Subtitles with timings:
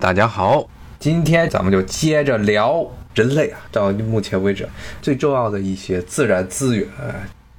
[0.00, 0.64] 大家好，
[1.00, 4.68] 今天咱们就接着聊人类啊，到目前为止
[5.02, 6.86] 最重要的一些自然资源。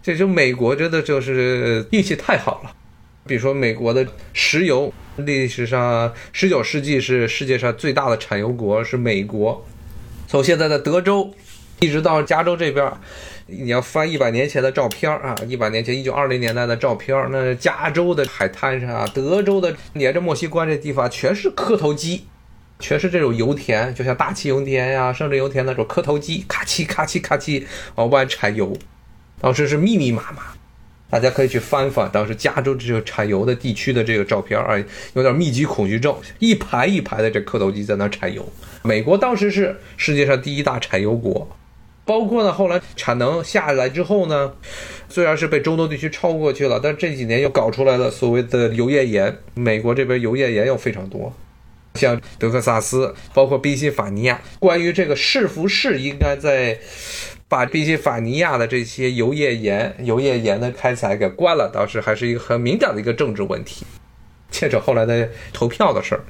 [0.01, 2.71] 这就美国真的就是运气太好了，
[3.25, 9.65] 比如说美国的石油，历史上十九世纪是世界上最大的产油国是美国，
[10.25, 11.33] 从现在的德州
[11.81, 12.89] 一直到加州这边。
[13.51, 22.25] 你要翻一百年前的照片啊，一百年前一九二零年代的照片，那加州的海滩上啊，德州的连着墨西哥这地方全是磕头机，
[22.79, 27.63] 全是这种油田，就像大气油田呀、生质油田那种磕头机，咔嚓咔嚓咔嚓
[27.95, 28.77] 往外产油，
[29.41, 30.43] 当时是密密麻麻，
[31.09, 34.77] 大家可以去翻翻当时加州这个产油的地区的这个照片啊，
[35.13, 38.47] 有点密集恐惧症，一排一排的这磕头机在那产油。
[38.83, 41.49] 美国当时是世界上第一大产油国。
[42.09, 44.51] 包括呢，后来产能下来之后呢，
[45.07, 49.37] 虽然是被中东地区超过去了，但这几年又搞出来了所谓的油页岩。
[49.53, 51.31] 美国这边油页岩又非常多，
[51.93, 54.41] 像德克萨斯，包括宾夕法尼亚。
[54.57, 56.79] 关于这个是不是应该在
[57.47, 63.85] 把宾夕法尼亚的这些油页岩、油页岩的开采给关了，倒是还是一个很敏感的一个政治问题，
[64.49, 66.21] 牵扯后来的投票的事儿。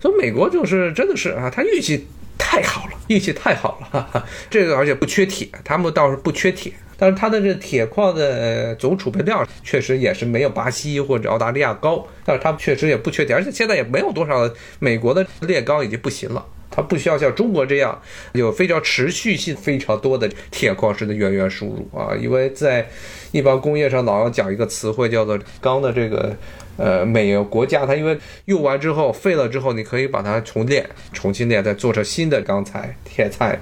[0.00, 2.06] 所以美国就是真的是啊，他运气。
[2.38, 18.00] 太好了，运气太好了，哈哈，这个而且不缺铁，他们倒是不缺铁，但是它的这铁矿的总储备量确实也是没有巴西或者澳大利亚高，但是它确实也不缺铁，而且现在也没有多少美国的炼钢已经不行了，它不需要像中国这样
[18.32, 22.88] 有非常持续性非常多的铁矿石的源源输入啊，因为在
[23.32, 26.34] 一般工业上老要讲一个词汇叫做钢的这个。
[26.78, 33.60] 呃，每个国家它因为用完之后废了之后，你可以把它重炼、重新炼，再做成新的钢材、铁材。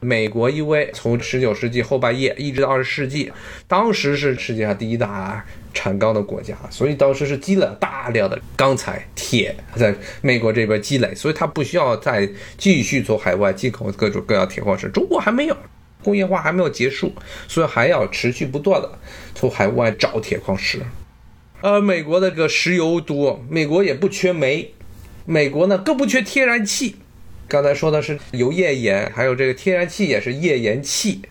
[0.00, 3.32] 美国因为从十九世纪后半叶一直到二十世纪，
[3.66, 5.42] 当时是世界上第一大
[5.72, 14.88] 产钢的国家，所以当时是积累了大量的钢材、铁在美国这边积累，所以它不需要再继续从海外进口各种各样铁矿石。
[14.90, 15.56] 中国还没有
[16.04, 17.10] 工业化还没有结束，
[17.48, 18.98] 所以还要持续不断的
[19.34, 20.78] 从海外找铁矿石。
[21.66, 24.72] 呃，美国那个石油多，美国也不缺煤，
[25.24, 26.94] 美国呢更不缺天然气。
[27.48, 31.22] 刚才说的是油页岩，还有这个天然气也是页岩气，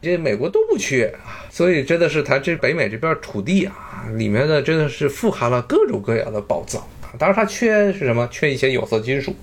[0.00, 1.50] 这美国都不缺啊。
[1.50, 6.86] 所以真的是它这北美这片土地啊，里面的真的是富含了各种各样的宝藏。
[7.18, 8.26] 当然它缺是什么？
[8.30, 9.34] 缺一些有色金属。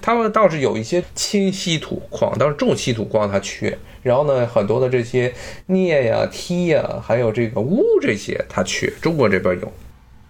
[0.00, 3.76] 他们倒是有一些轻稀土矿，但是重稀土矿它缺。
[4.02, 5.32] 然后呢，很多的这些
[5.66, 8.90] 镍呀、锑呀，还有这个钨这些，它缺。
[9.02, 9.72] 中国这边有，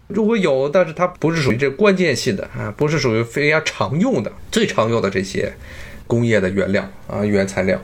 [0.09, 5.53] 如果有，但是它不是属于这关键性的啊，不是属于非常常用的、最常用的这些
[6.07, 7.81] 工业的原料啊、原材料。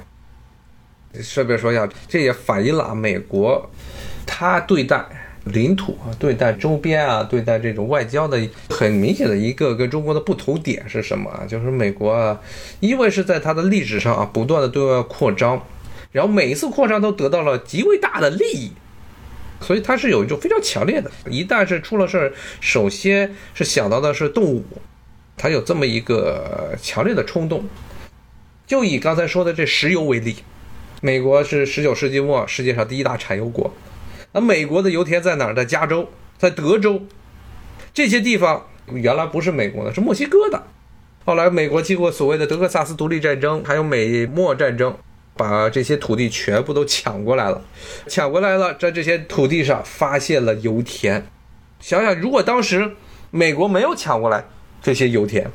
[1.23, 3.71] 顺便说一下，这也反映了美国
[4.27, 5.03] 它对待
[5.47, 11.47] 领土啊、对待周边啊、对待这种外交的很明显的一个跟中国的不同点是什么啊？
[11.47, 12.41] 就是美国啊，
[12.81, 15.63] 因为是在它的历史上啊，不断的对外扩张。
[16.13, 18.73] 然后每一次扩张都得到了极为大的利益，
[19.61, 24.65] 所以它是有一种非常强烈的，一旦是出了事儿，首先是想到的是动武，
[25.37, 27.65] 它有这么一个强烈的冲动。
[28.67, 30.37] 就以刚才说的这石油为例，
[31.03, 33.71] 美国是十九世纪末世界上第一大产油国，
[34.37, 35.55] 那美国的油田在哪儿？
[35.55, 37.01] 在加州，在德州，
[37.95, 40.63] 这些地方原来不是美国的，是墨西哥的。
[41.25, 44.95] 后来美国经过所谓的德克萨斯独立战争，还有美墨战争。
[45.39, 47.63] 把这些土地全部都抢过来了，
[48.09, 51.27] 抢过来了，在这些土地上发现了油田。
[51.79, 52.97] 想想，如果当时
[53.31, 54.47] 美国没有抢过来
[54.81, 55.51] 这些油田，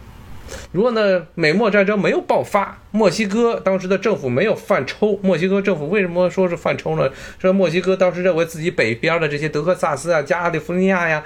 [0.72, 7.09] 如果呢美墨战争没有爆发，墨西哥当时的政府没有犯抽，墨西哥政府为什么说是犯抽呢？
[7.39, 11.23] 说墨西哥当时认为自己北边的这些德克萨斯啊、加利福尼亚呀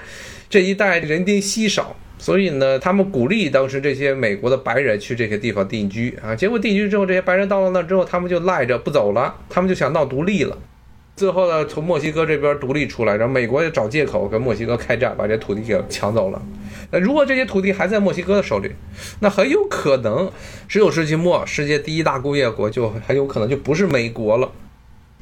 [0.48, 1.96] 这一带人丁稀少。
[2.18, 6.34] 所以呢，他们鼓励当时这些美国的白人去这些地方定居啊。
[6.34, 10.56] 结果定居之后，这些白人到了那之后，他们就赖着不走了，他们就想闹独立了。
[11.14, 16.40] 最后呢，从墨西哥这边独立出来，然后美国也找借口跟墨西哥开战，把这土地给抢走了。
[16.90, 18.70] 那如果这些土地还在墨西哥的手里，
[19.20, 20.30] 那很有可能
[20.68, 24.50] 十九世纪末世界第一大工业国就很有可能就不是美国了，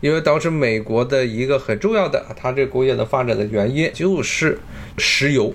[0.00, 4.58] 因为当时美国的一个很重要的它这工业的发展的原因就是
[4.98, 5.54] 石油。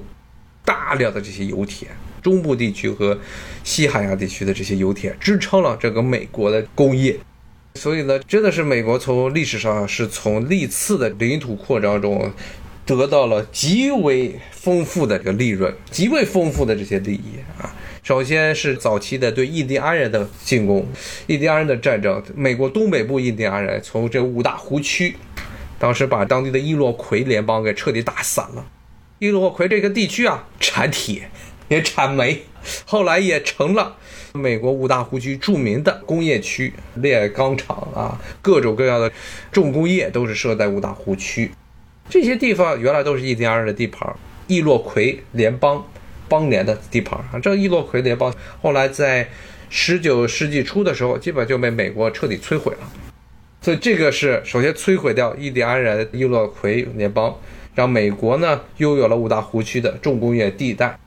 [0.66, 1.90] 大量的这些油田，
[2.22, 3.18] 中部地区和
[3.64, 7.18] 西海岸地区的这些油田支撑了这个美国的工业，
[7.74, 12.32] 所以呢，真的是美国从历史上是从历次的领土扩张中
[12.98, 17.76] 得到了极为丰富的这个利润，极为丰富的这些利益啊。
[18.02, 20.88] 首先是早期的对印第安人的进攻，
[21.28, 25.16] 印第安人的战争，美国东北部印第安人从这五大湖区，
[25.78, 28.66] 当时把当地的伊洛魁联邦给彻底打散了。
[29.20, 31.30] 伊洛魁这个地区啊，产铁
[31.68, 32.44] 也产煤
[32.86, 33.98] 后来也成了
[34.34, 39.12] 美国五大湖区著名的工业区，炼钢厂啊，各种各样的
[39.52, 41.52] 重工业都是设在五大湖区。
[42.10, 44.12] 这些地方原来都是印第安人的地盘，
[44.48, 45.86] 易洛魁联邦
[46.28, 47.40] 邦联的地盘啊。
[47.40, 49.30] 这易洛魁联邦后来在
[49.70, 52.80] 十九世纪初的时候，基本就被美国彻底摧毁了。
[53.62, 57.38] 所以这个是首先摧毁掉印第安人易洛魁联邦，
[57.76, 60.98] 让美国呢拥有了五大湖区的重工业地带。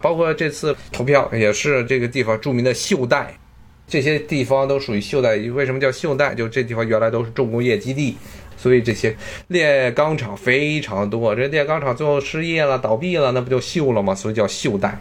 [0.00, 3.34] 包括这次投票也是这个地方著名的袖带，
[3.88, 5.36] 这些地方都属于袖带。
[5.36, 6.34] 为什么叫袖带？
[6.34, 8.16] 就这地方原来都是重工业基地，
[8.62, 9.16] 所以这些
[9.48, 11.34] 炼钢厂非常多。
[11.34, 14.14] 这炼钢厂最后失业了、倒闭了，那不就锈了吗？
[14.14, 14.96] 所以叫锈带。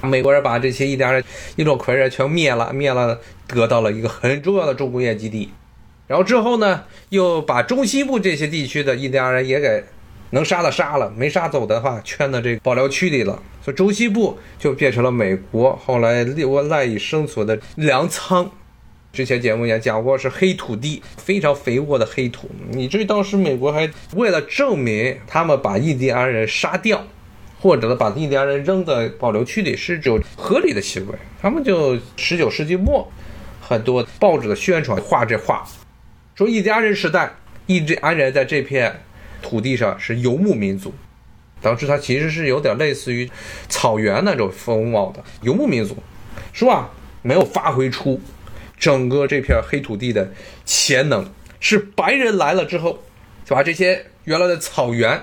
[0.00, 1.22] 美国人把这些印第安人、
[1.56, 5.50] 印度魁人全灭了，灭了，得到了一个很重要的重工业基地。
[6.06, 9.84] 然后之后呢，又把中西部这些地区的印第安人也给。
[10.30, 13.40] 能杀的杀了，没杀走的话，圈到这个保留区里了。
[13.64, 18.50] 所以中西部就变成了美国后来我赖以生存的粮仓。
[19.16, 22.50] 之前节目也讲过，是黑土地，非常肥沃的黑土。
[22.68, 27.02] 你至于当时美国还为了证明他们把印第安人杀掉，
[27.58, 33.10] 或者呢把印第安人扔在保留区里是种合理的行为，他们就十九世纪末
[33.58, 35.66] 很多报纸的宣传画这画，
[36.34, 37.32] 说印第安人时代，
[37.68, 39.00] 印第安人在这片。
[39.40, 40.92] 土地上是游牧民族，
[41.62, 43.30] 当时它其实是有点类似于
[43.68, 45.96] 草原那种风貌的游牧民族，
[46.52, 46.90] 是吧？
[47.22, 48.20] 没有发挥出
[48.78, 50.32] 整个这片黑土地的
[50.64, 51.30] 潜能。
[51.58, 53.02] 是白人来了之后，
[53.44, 55.22] 就把这些原来的草原，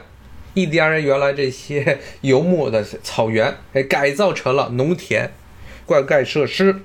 [0.55, 5.31] 印第安人原来这些游牧的草原，给改造成了农田、
[5.85, 6.81] 灌溉设施，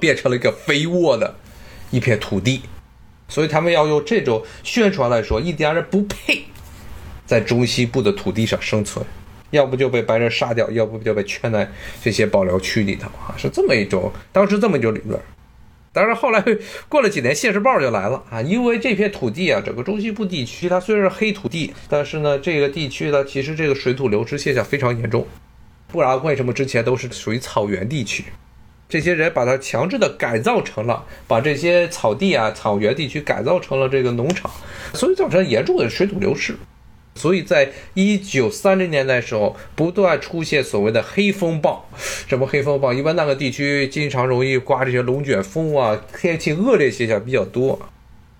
[0.00, 1.36] 变成了一个肥沃的
[1.90, 2.62] 一片土地。
[3.28, 6.44] 所以他们要用这种宣传来说，印第安人不配。
[7.26, 9.04] 在中西部的土地上生存，
[9.50, 11.68] 要不就被白人杀掉，要不就被圈在
[12.00, 15.20] 这些保留区里头啊，是这么一种当时这么一种理论。
[15.96, 16.44] 当然后来
[16.90, 25.26] 过了几年，《现实报》就来了啊，因为这片土地啊，整个中西部地区它虽然是黑土地，但是呢，这个地区呢，其实这个水土流失现象非常严重。
[25.88, 28.24] 不然为什么之前都是属于草原地区？
[28.90, 34.50] 这些人把它强制的改造成了，把这些草地啊、草原地区改造成了这个农场，
[34.92, 36.54] 所以造成严重的水土流失。
[37.16, 41.88] 所以在一九三零年代时候，不断出现所谓的黑风暴。
[42.28, 42.92] 什么黑风暴？
[42.92, 47.78] 一般那个地区经常容易刮这些龙卷风啊，天气恶劣现象比较多。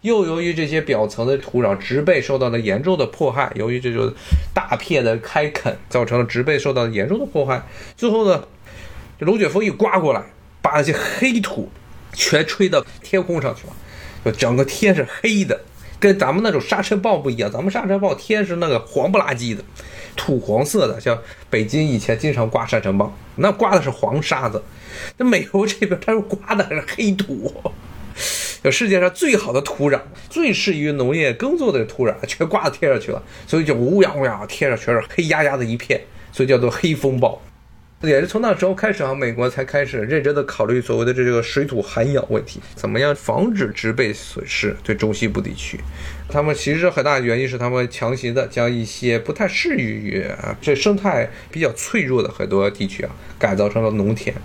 [0.02, 4.12] 又由于这些表层的土壤植被受到了严重的迫害，由于这种
[4.55, 7.67] 大片的开垦，造成了植被受到严重的迫害。
[7.96, 8.46] 最后呢，
[9.19, 10.23] 这龙卷风一刮过来，
[10.62, 11.70] 把那些黑土
[12.12, 13.73] 全吹到天空上去了，
[14.25, 15.61] 就整个天是黑的。
[15.99, 19.63] 跟咱们那种沙尘暴不一样，咱们沙尘暴天是那个黄不拉几的，
[20.15, 24.63] 土黄色的，像北京以前经常刮沙尘暴，那刮的是黄沙子。
[25.17, 27.53] 那美国这边它是刮的是黑土，
[28.63, 36.01] 就世界上最好的土壤，最适宜于农业耕作的土壤，全刮到天上去了，所以就乌泱乌泱，天上全是黑压压的一片，
[36.33, 37.41] 所以叫做黑风暴。
[38.03, 44.77] 也是从那时候开始啊，美国才开始认真的考虑所谓的这个水土涵养问题，怎么样防止植被损失。
[44.85, 45.81] 对中西部地区，
[46.29, 54.37] 他们其实很大的原因是他们强行的将一些不太适于啊这生态比较脆弱的很多地区啊改造成了农田。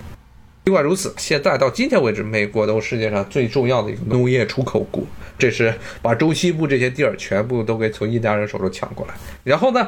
[0.63, 5.03] 尽管如此，现在到今天为止，美国都是世界上最重要的一个农业出口国。
[5.38, 9.88] 这是把中西部这些地儿全部都给从印第安人手中抢过来，然后呢，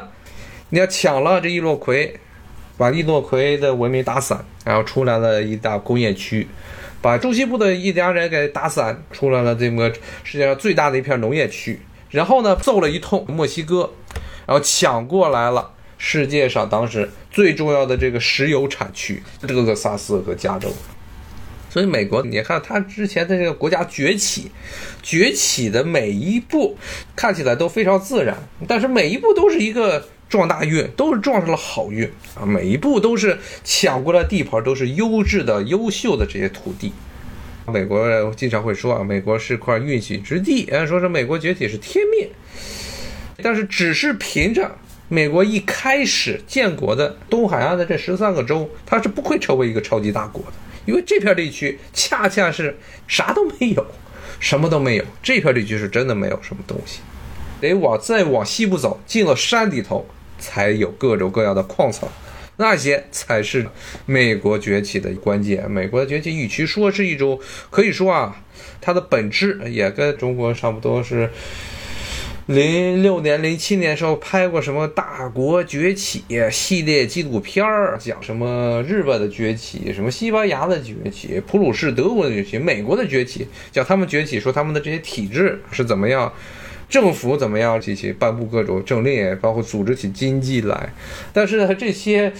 [0.68, 2.20] 你要抢了这一洛魁。
[2.76, 6.48] 把伊诺奎的文明打散，然后出来了一大工业区，
[7.00, 11.78] 把中西部的印第安人给打散，出来了这么个世界上最大的一片农业区。
[12.10, 13.92] 然后呢，揍了一通墨西哥，
[14.44, 20.68] 然后抢过来了世界上当时最重要的这个石油产区德克萨斯和加州。
[21.70, 24.50] 所以美国，你看他之前的这个国家崛起，
[25.02, 26.76] 崛起的每一步
[27.14, 30.08] 看起来都非常自然，但是每一步都是一个。
[30.28, 32.44] 撞大运都是撞上了好运啊！
[32.44, 36.92] 每一步都是抢过来地盘，都是优质的、优秀的这些土地。
[37.66, 42.28] 美国人经常会说啊，美国是块运气之地，哎，说是美国崛起是天命。
[43.42, 44.76] 但是只是凭着
[45.08, 50.52] 美国一开始建国的东海岸的这十三个州，它是不会成为一个超级大国的，
[50.86, 52.76] 因为这片地区恰恰是
[53.06, 53.86] 啥都没有，
[54.40, 55.04] 什么都没有。
[55.22, 57.00] 这片地区是真的没有什么东西，
[57.60, 60.06] 得往再往西部走，进了山里头。
[60.36, 62.06] 才有各种各样的矿藏，
[62.56, 63.66] 那些才是
[64.04, 65.70] 美国崛起的关键。
[65.70, 68.42] 美国的崛起与其说是一种，可以说啊，
[68.78, 71.30] 它的本质也跟中国差不多，是
[72.46, 86.30] 零六年、零七年时候拍过什么《大国崛起》系列纪录片儿，讲什么日本的崛起、什么西班牙的崛起、普鲁士德国的崛起、美国的崛起，讲他们崛起，说他们的这些体制是怎么样。
[86.94, 90.92] 政府怎么样进行颁布各种政令，包括组织起经济来，
[91.32, 92.32] 但是呢，这些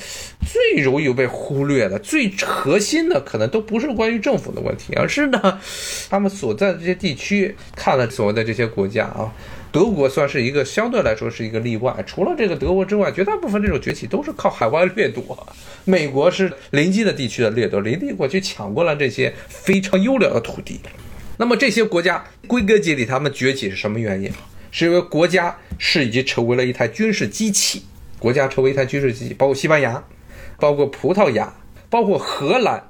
[0.47, 5.59] 最容易被忽略的、最核心的，可能都不是关于政府的问题，而是呢，
[6.09, 9.35] 他们所在的这些地区，看了所谓的这些国家啊，
[9.73, 11.93] 德国算是一个相对来说是一个例外。
[12.07, 15.37] 除了这个德国之外，绝大部分这种崛起都是靠海外掠夺。
[15.85, 20.79] 美国是邻近的地区的掠夺，邻近过去抢过来这些非常优良的土地。
[21.37, 24.31] 那么这些国家归根结底，他们崛起是什么原因？
[24.71, 27.85] 是因为国家是已经成为了一台军事机器，
[28.19, 30.03] 国家成为一台军事机器，包括西班牙，
[30.59, 31.55] 包括葡萄牙，
[31.89, 32.83] 包括荷兰。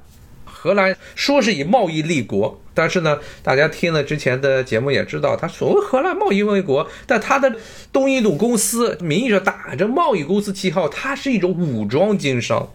[0.44, 7.54] 荷兰说是以贸易立国，但是呢，大家听了之前的节目也知道，它所谓荷兰贸易为国，但它的
[7.92, 12.66] 东印度公司名义上打着贸易公司旗号，它是一种武装经商。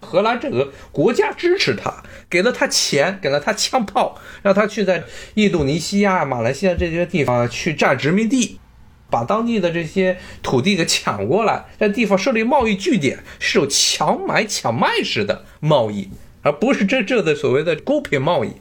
[0.00, 8.58] 荷兰整个国家支持他，给了他钱，给了他枪炮，让他去在印度尼西亚、马来西亚这些地方去占殖民地，
[9.10, 16.08] 把当地的这些土地给抢过来，在地方设立贸易据点，是有强买强卖式的贸易，
[16.42, 18.52] 而不是真正的所谓的公平贸易。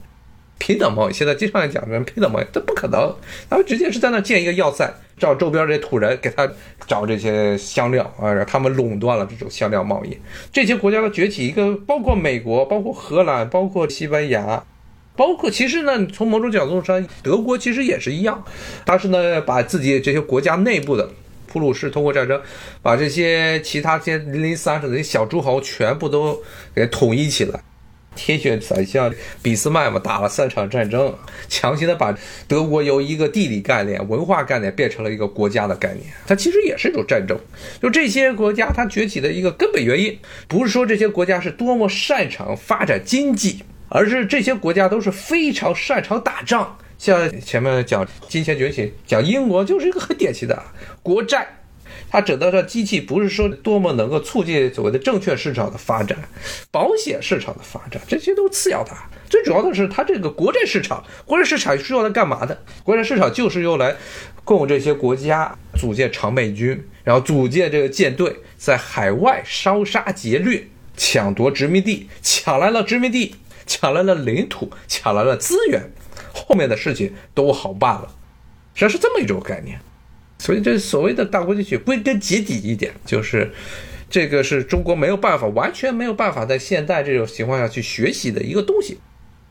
[0.60, 3.16] 平等贸易，现在经常讲什么平等贸易，这不可能。
[3.48, 6.48] 他们直接是在那建一个要塞，找周边这土人给他
[6.86, 10.16] 找这些香料啊，让他们垄断了这种香料贸易。
[10.54, 14.64] 这些国家的崛起，一个包括美国，包括荷兰，包括西班牙，
[15.16, 18.44] 包括其实呢，从某种角度上，德国其实也是一样。
[18.86, 21.10] 他是呢，把自己这些国家内部的
[21.48, 22.40] 普鲁士通过战争，
[22.84, 26.40] 把这些其他这些零零散散的些小诸侯全部都
[26.76, 27.60] 给统一起来。
[28.18, 31.16] 铁血宰相俾斯麦嘛，打了三场战争，
[31.48, 32.14] 强行的把
[32.48, 36.06] 德国由一个地理概念、文化概念变成了一个国家的概念。
[36.26, 37.40] 它其实也是一种战争。
[37.82, 46.78] 就这些国家它崛起的一个根本原因，不是说这些国家是多么擅长发展经济，而是这些国家都是非常擅长打仗。
[46.98, 50.60] 像前面讲金钱崛起，讲英国就是一个很典型的
[51.04, 51.48] 国债。
[52.10, 56.18] 它整个的机器不是说多么能够促进所谓的证券市场的发展、
[56.72, 58.92] 保险市场的发展，这些都是次要的。
[59.30, 62.58] 最主要的是它这个国债市场，国债市场是用来干嘛的？
[62.84, 63.96] 国债市场就是用来
[64.46, 73.36] 供这些国家组建常备军，然后组建这个舰队，在海外烧杀劫掠、抢夺殖民地，抢来了殖民地，
[73.66, 75.92] 抢来了领土，抢来了资源，
[76.34, 78.16] 后面的事情都好办了，
[78.74, 79.78] 实际上是这么一种概念。
[80.40, 83.52] 所以，这所谓的大国崛起，归根结底一点，就是
[84.10, 88.98] 这个是中国没有办法，完全没有办法在现代这种情况下去学习的一个东西。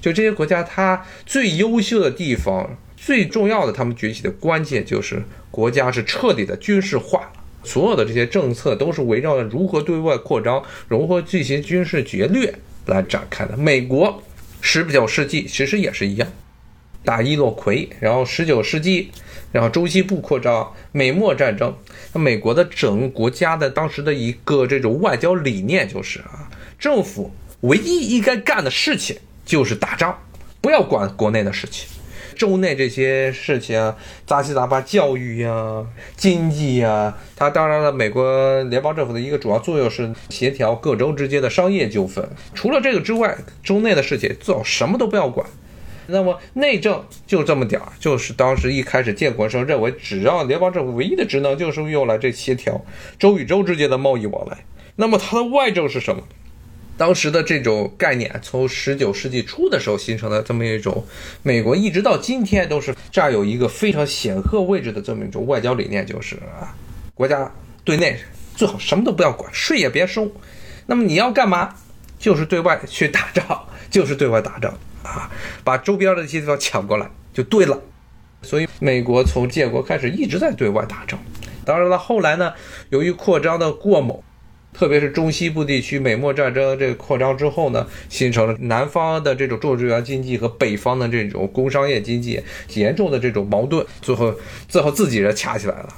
[0.00, 7.32] 就这些国家，它最优秀的地方，最重要的，他们崛起的关键就是国家是彻底的军事化，
[7.64, 12.54] 所有的这些政策都是围绕着如何对外扩张，如何进行军事劫掠
[12.86, 13.56] 来展开的。
[13.56, 14.22] 美国
[14.60, 16.28] 十九世纪其实也是一样，
[17.06, 19.10] 打伊洛奎，然后十九世纪。
[19.52, 21.74] 然后中西部扩张，美墨战争，
[22.12, 27.30] 那美国的整个国家的当时的一个这种外交理念就是啊，政府
[27.62, 30.18] 唯一应该干的事情就是打仗，
[30.60, 31.88] 不要管国内的事情，
[32.36, 33.96] 州内这些事情啊，
[34.26, 35.86] 杂七杂八教育呀、
[36.16, 45.48] 经济呀，它当然了，美国联邦政府的一个主要作用是协调各州之间的商业纠纷，除了这个之外，州内的事情最好什么都不要管。
[46.06, 52.84] 那么内政就这么点儿，就是当时一开始建国时候认为，只要联邦政府唯一的职能就是用来这协调
[53.18, 54.58] 州与州之间的贸易往来。
[54.94, 56.22] 那么它的外政是什么？
[56.98, 61.04] 当时的这种概念，从十九世纪初的时候形成的这么一种，
[61.42, 66.74] 美国一直到今天都是占有一个非常显赫位置的这么一种外交理念，就是啊，
[67.14, 67.52] 国家
[67.84, 68.18] 对内
[68.54, 70.30] 最好什么都不要管，税也别收。
[70.86, 71.74] 那么你要干嘛？
[72.18, 73.44] 就是对外去打仗，
[73.90, 74.72] 就是对外打仗。
[75.06, 75.30] 啊，
[75.64, 77.80] 把周边的这些地方抢过来就对了，
[78.42, 81.18] 所以美国从建国开始一直在对外打仗。
[81.64, 82.52] 当然了，后来呢，
[82.90, 84.20] 由于扩张的过猛，
[84.72, 92.40] 特别是中西部地区美墨战争这个扩张之后呢，形成了南方的这种种植园经济和北方的这种工商业经济
[92.74, 94.34] 严重的这种矛盾，最后
[94.68, 95.88] 最后自己人掐起来了，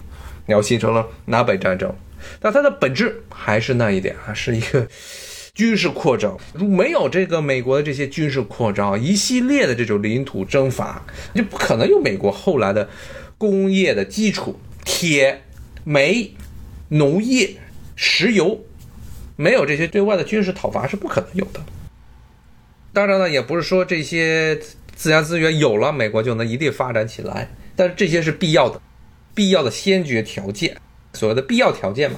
[0.47, 1.95] 然后形成了南北战争。
[2.41, 4.87] 但它的本质还是那一点啊，是一个。
[5.59, 12.89] 军事扩张，如没有这个美国的这些军事扩张，一系列的这种领土征伐，就不可能有美国后来的
[13.37, 15.43] 工业的基础，铁、
[15.83, 16.33] 煤、
[16.91, 17.57] 农业、
[17.97, 18.65] 石油，
[19.35, 21.61] 没有这些对外的军事讨伐是不可能有的。
[22.93, 24.57] 当然了，也不是说这些
[24.95, 28.81] 自然资源有了，美国就能一定发展起来，但是这些是必要的。
[29.35, 30.77] 必要的先决条件，
[31.15, 32.17] 所谓的必要条件嘛。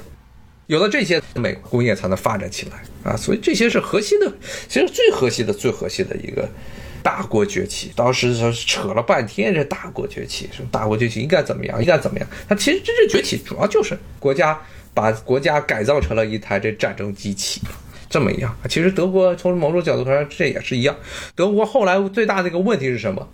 [0.70, 3.16] 有了这些，美国工业才能发展起来啊！
[3.16, 4.32] 所以这些是核心的，
[4.68, 6.48] 其实最核心的、最核心的一个
[7.02, 7.90] 大国崛起。
[7.96, 12.28] 当时说扯了半天，这大国崛起，什么大国崛起应该怎么样，应该怎么样？
[12.48, 14.56] 它其实真正崛起主要就是国家
[14.94, 17.60] 把国家改造成了一台这战争机器，
[18.08, 18.56] 这么一样。
[18.68, 20.94] 其实德国从某种角度上这也是一样。
[21.34, 23.28] 德国后来最大的一个问题是什么？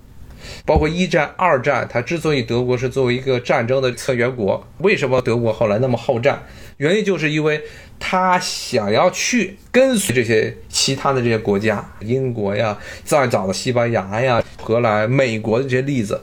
[0.65, 6.43] 包括一战、二战，它之所以德国是作为一个战争的策源国，为什么德国后来那么好战？
[6.79, 7.62] 原因就是因为
[7.99, 16.21] 他想要去跟随这些其他的这些国家，英国呀、再早的西班牙呀、荷兰、美国的这些例子，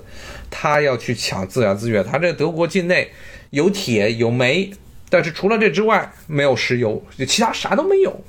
[0.51, 2.03] 他要去抢自然资源。
[2.03, 3.09] 他这德国境内
[3.49, 4.71] 有铁有煤，
[5.09, 8.21] 但是除了这之外没有石油，就其他啥都没有。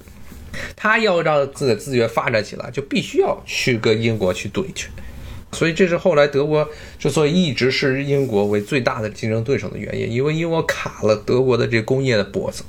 [0.75, 4.89] 他要让自己的资源发展起来，就必须要去跟英国去怼去。
[5.55, 6.69] 所以这是后来德国
[6.99, 12.65] 之所以一直视英国为最大的竞争对手的原因，因为英国卡了德国的这工业的脖子，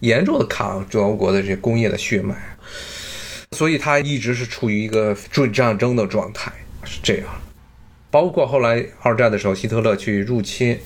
[0.00, 2.36] 严重的卡了德国的这工业的血脉，
[3.52, 6.52] 所以它一直是处于一个准战争的状态，
[6.84, 7.26] 是这样。
[8.10, 10.78] 包括后来二战的时候，希特勒去入侵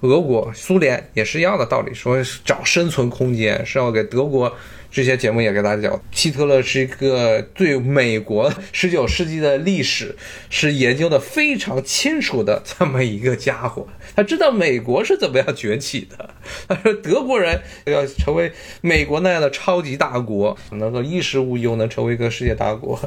[0.00, 4.52] 俄国、苏联，也是一样的道理，说找生存空间是要给德国。
[4.92, 10.16] 这些节目也给大家讲，希特勒是一个对美国 十九世纪的历史
[10.48, 13.86] 是研究的非常清楚的这么一个家伙。
[14.16, 16.30] 他知道美国是怎么样崛起的。
[16.66, 22.98] 他说德国人要成为美国那样的超级大国，能够衣食无忧，能成为一个世界大国，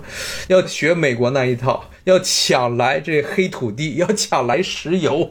[0.47, 5.29] 要学美国那一套，要抢来这黑土地，要抢来石油，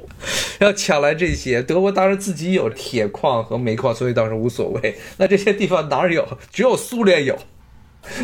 [0.62, 1.62] 要抢来这些。
[1.62, 4.96] 德国当然自己有铁矿和煤矿，所以倒是无所谓。
[5.16, 6.26] 那这些地方哪儿有？
[6.50, 7.38] 只有苏联有，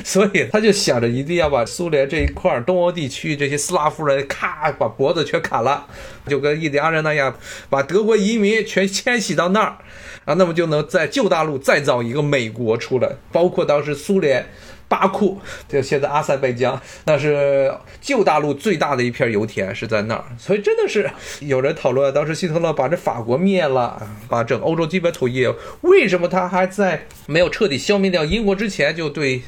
[0.04, 5.86] 所以他就想着一定要把苏联这一块东欧地区这些斯拉夫人，咔把脖子全砍了，
[6.26, 7.34] 就跟印第安人那样，
[7.70, 9.76] 把德国移民全迁徙到那儿
[10.24, 14.46] 啊，那么就能在旧大陆再造一个美国出来，包括当时苏联。
[14.88, 20.24] 巴库， 就现在阿塞拜疆，那是旧大陆最大的一片油田，是在那儿。
[20.38, 25.46] 所以真的是有人讨论，当时希特勒把这法国灭了，把整个欧洲基本统一，
[25.82, 29.42] 为什么他还在没有彻底消灭掉英国之前就对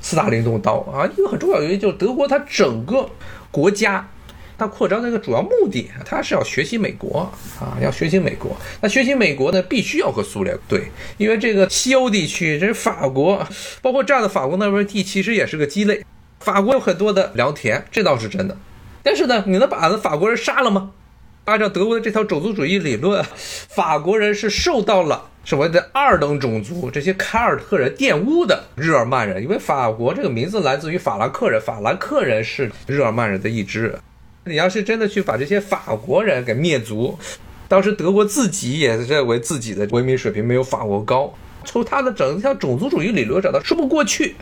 [0.00, 1.04] 斯大林动刀啊？
[1.06, 3.08] 一个很重要原因就是德国它整个
[3.50, 4.08] 国家。
[4.56, 8.56] 它扩张的一个主要目的，它是要学习美国啊，要学习美国。
[8.80, 10.84] 那学习美国呢，必须要和苏联对，
[11.16, 13.46] 因为这个西欧地区，这是法国，
[13.82, 16.04] 包括这样的法国那边地，其实也是个鸡肋。
[16.40, 18.56] 法国有很多的良田，这倒是真的。
[19.02, 20.92] 但是呢，你能把那法国人杀了吗？
[21.46, 33.98] 按照德国的这套种族主义理论，法国人是受到了所谓的二等种族这些凯尔特人玷污的日耳曼人，因为法国这个名字来自于法兰克人，法兰克人是日耳曼人的一支。
[34.46, 37.18] 你要是真的去把这些法国人给灭族，
[37.66, 41.32] 当时德国自己也认为自己的文明水平没有法国高，
[41.64, 44.36] 从他的整条种族主义理论上，他说不过去。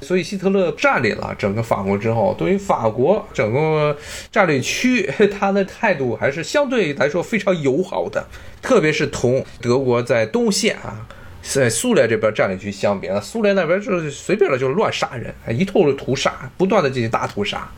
[0.00, 3.96] 所以希特勒占领了整个法国之后，对于法国整个
[4.30, 5.04] 战略区，
[5.36, 8.24] 他的态度还是相对来说非常友好的，
[8.62, 11.04] 特别是同德国在东线啊，
[11.42, 17.68] 在苏联这边战略区相比啊，苏联那边就是随便的就乱杀人，一通屠杀，不断的进行大屠杀，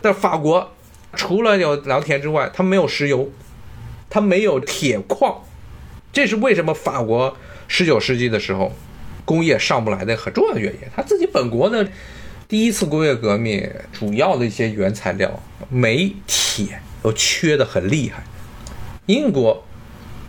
[0.00, 0.70] 但法国。
[1.14, 3.28] 除了有良田之外，它没有石油，
[4.08, 5.42] 它没有铁矿，
[6.12, 7.36] 这是为什么法国
[7.68, 8.72] 十九世纪的时候
[9.24, 10.80] 工业上不来的很重要的原因。
[10.94, 11.86] 它自己本国呢，
[12.48, 18.22] 第一次工业革命主要的一些原材料煤、铁都缺的很厉害。
[19.06, 19.64] 英国、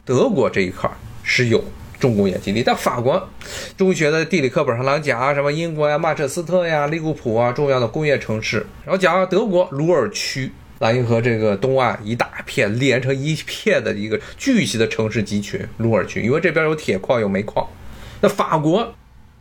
[0.04, 0.90] 德国这一块
[1.24, 1.64] 是有
[2.00, 3.30] 重工业基地，但法国
[3.78, 10.52] 中学的地理课本上老讲啊，什么英国呀、曼彻斯特呀、利物浦啊，重要的工业城市，然后讲德国鲁尔区。
[10.82, 17.68] 莱茵河这个东岸一大片连成一片的一个巨型的城市集群——鲁尔区，因为这边有铁矿有煤矿。
[18.20, 18.96] 那法国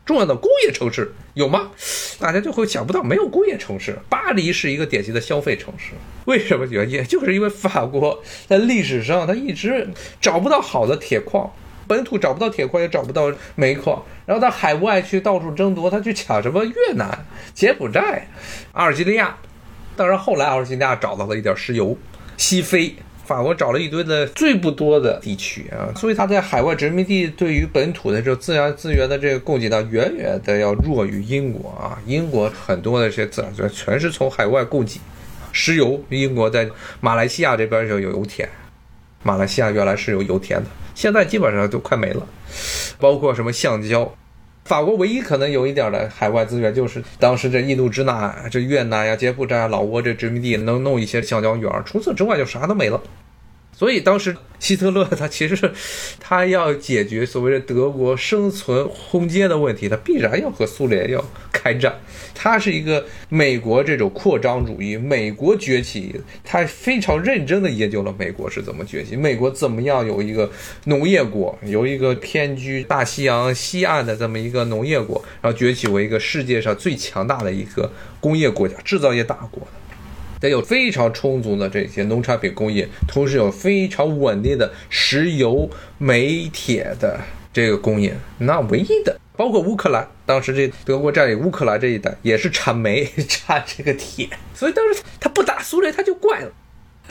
[0.05, 1.71] 重要的工业城市有吗？
[2.19, 3.99] 大家就会想不到，没有工业城市。
[4.11, 5.93] 巴黎是一个典型的消费城市，
[6.27, 7.03] 为什么原因？
[7.05, 9.89] 就是因为法国在历史上它一直
[10.21, 11.51] 找不到好的铁矿，
[11.87, 17.25] 本土找不到铁矿，也找不到煤矿，然后到海外去到处争夺，他去抢什么越南、
[17.55, 18.29] 柬埔寨、
[18.73, 19.39] 阿尔及利亚。
[20.01, 21.95] 当然，后来阿尔及利亚找到了一点石油，
[22.39, 32.01] 西非法国找了一堆的最不多的地区啊，所以他在海外殖民地对于本土的这自然资源的这个供给呢，远远的要弱于英国啊。
[32.07, 34.99] 英国很多的这些自然资源全是从海外供给，
[35.53, 36.67] 石油，英国在
[37.03, 38.49] 马来西亚这边就有油田，
[39.23, 42.27] 马来西亚原来是有油田的，现在基本上都快没了，
[42.99, 44.11] 包括什么橡胶。
[44.65, 53.01] 法国唯一可能有一点的海外资源，就是当时这印度支那、这越南呀、柬埔寨、老挝这殖民地能弄一些橡胶园，除此之外就啥都没了。
[53.81, 55.73] 所以当时希特勒他其实是
[56.21, 61.99] 他要解决所谓的德国生存空间的问题，他必然要和苏联要开战。
[62.35, 70.51] 他是一个美国这种扩张主义，美国崛起，他非常认真的研究了美国是怎么崛起，美国怎么样有一个
[70.85, 77.91] 农业国，有一个偏居大西洋西岸的这么一个农业国，然后崛起为一个世界上最强大的一个
[78.21, 79.67] 工业国家、制造业大国。
[80.41, 87.21] 得有非常充足的这些农产品供应，同时有非常稳定的石油、煤、铁的
[87.53, 88.15] 这个供应。
[88.39, 94.29] 那唯一的，包括乌克兰，当时这德国占领乌克兰这一带也是产煤、 产这个铁。
[94.55, 96.51] 所以当时他不打苏联，他就怪了。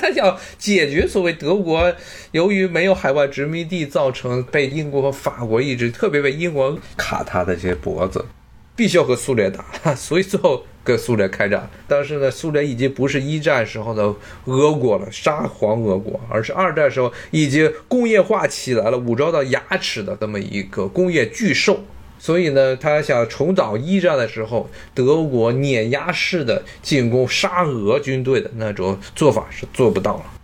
[0.02, 1.94] 他想解决所谓德国
[2.32, 8.26] 由于没有海外殖民地，造成被英国和法国一直特别被英国卡他的这些脖子。
[8.80, 11.70] 必须要和苏联打， 所以最后跟苏联开战。
[11.86, 14.16] 但是呢，苏联已经不是一战时候的
[14.46, 21.82] 俄国了，沙皇俄国，而是二战时候已经工业化起来了、武装到牙齿的这么一个工业巨兽。
[22.18, 30.39] 所以呢，他想重蹈一战的时候德国碾压式的进攻沙俄军队的那种做法是做不到了。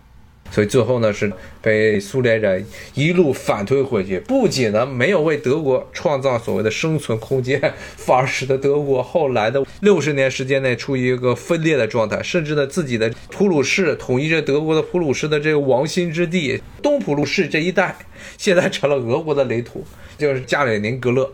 [0.56, 2.64] 所以最后呢，是被苏联人
[2.94, 7.60] 一路反推回去，不仅呢没有为德国创造所谓的生存空间，
[7.98, 17.94] 反而使得德国后来的六十年时间内处于一个分裂的状态，甚至呢自己的普鲁士统一着德国的普鲁士的这个王心之地东普鲁士这一带，
[18.38, 19.84] 现在成了俄国的领土，
[20.16, 21.30] 就是加里宁格勒。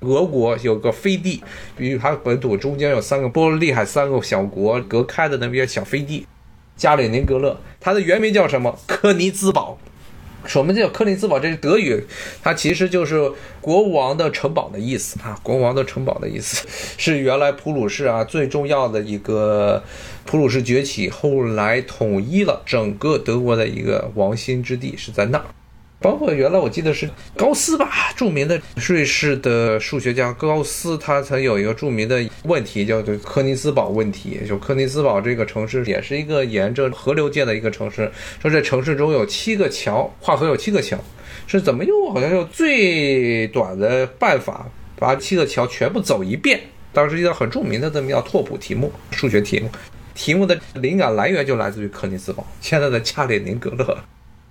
[0.00, 1.42] 俄国有个飞地，
[1.78, 6.26] 比如它本土中间有三个波罗的海三个小国隔开的那边小飞地。
[6.76, 8.78] 加里宁格勒，它的原名叫什么？
[8.86, 9.78] 科尼兹堡。
[10.44, 11.40] 什么叫科尼兹堡？
[11.40, 12.04] 这是德语，
[12.40, 15.36] 它其实就是国王的城堡的意思啊。
[15.42, 16.64] 国王的城堡的意思
[16.96, 19.82] 是原来普鲁士啊最重要的一个
[20.24, 25.46] 普鲁士崛起，后来统一了整个德国的一个王心之地是在那儿。
[25.98, 34.40] 包括原来我记得是高斯吧，著名的瑞士的数学家高斯，他曾有一个著名的问题叫做科尼斯堡问题。
[34.46, 40.98] 就科尼斯堡这个城市也是一个沿着河流建的一个城市，说这城市中有七个桥，跨河有七个桥，
[41.46, 42.12] 是怎么用？
[42.12, 46.60] 好像用最短的办法把七个桥全部走一遍。
[46.92, 49.68] 当时一道很著名的这么叫拓扑题目，数学题目，
[50.14, 53.98] 题目的灵感来源就来自于科尼斯堡，现在的加里宁格勒。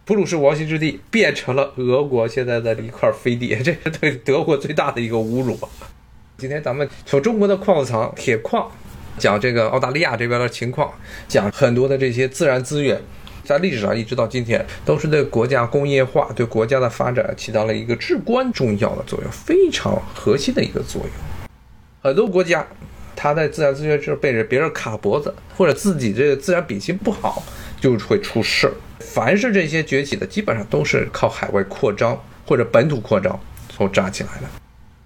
[0.05, 5.57] 普鲁士王心之地变成了俄国现在的一块飞地， 这是对德国最大的一个侮辱。
[6.37, 8.69] 今天咱们从中国的矿藏、铁矿，
[9.17, 10.93] 讲这个澳大利亚这边的情况，
[11.27, 13.01] 讲很多的这些自然资源，
[13.43, 21.11] 在历史上一直到今天，都是对国家工业化、对国家的发展起到了一个至关重要的作用，非常核心的一个作用。
[22.03, 22.63] 很多国家，
[23.15, 27.41] 它在自然资源上被人别人卡脖子，或者自己这个自然比心不好，
[27.81, 28.73] 就会出事儿。
[28.99, 34.47] 凡是这些崛起的，基本上都是靠海外扩张或者本土扩张所扎起来的。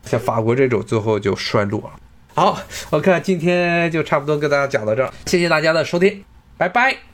[0.05, 1.99] 像法国这种，最后就衰落了。
[2.33, 2.57] 好，
[2.89, 6.23] 我看今天就差不多跟大家讲到这儿，谢谢大家的收听，
[6.57, 7.08] 拜拜。